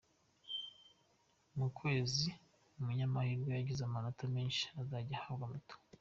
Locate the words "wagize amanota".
3.57-4.23